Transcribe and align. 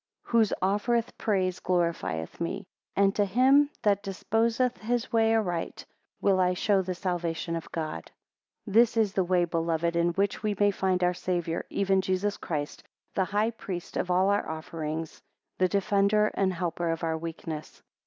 14 0.23 0.31
Whose 0.39 0.53
offereth 0.63 1.15
praise, 1.19 1.59
glorifieth 1.59 2.39
me; 2.41 2.65
And 2.95 3.15
to 3.15 3.23
him 3.23 3.69
that 3.83 4.01
disposeth 4.01 4.77
his 4.79 5.13
way 5.13 5.35
aright, 5.35 5.85
will 6.19 6.39
I 6.39 6.55
show 6.55 6.81
the 6.81 6.95
salvation 6.95 7.55
of 7.55 7.71
God. 7.71 8.09
15 8.65 8.73
This 8.73 8.97
is 8.97 9.13
the 9.13 9.23
way, 9.23 9.45
beloved, 9.45 9.95
in 9.95 10.09
which 10.13 10.41
we 10.41 10.55
may 10.59 10.71
find 10.71 11.03
our 11.03 11.13
Saviour, 11.13 11.65
even 11.69 12.01
Jesus 12.01 12.37
Christ, 12.37 12.81
the 13.13 13.25
high 13.25 13.51
priest 13.51 13.95
of 13.95 14.09
all 14.09 14.29
our 14.31 14.49
offerings, 14.49 15.21
the 15.59 15.67
defender 15.67 16.31
and 16.33 16.51
helper 16.51 16.89
of 16.89 17.03
our 17.03 17.15
weakness. 17.19 17.83